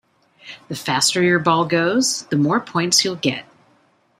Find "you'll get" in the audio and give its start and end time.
3.05-3.45